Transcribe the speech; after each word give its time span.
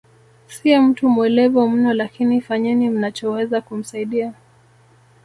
Si 0.55 0.77
mtu 0.79 1.09
mwelevu 1.09 1.69
mno 1.69 1.93
lakini 1.93 2.41
fanyeni 2.41 2.89
mnachoweza 2.89 3.61
kumsaidia 3.61 4.33